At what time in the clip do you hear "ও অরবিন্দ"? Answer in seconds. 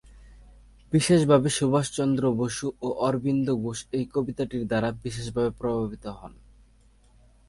2.81-3.47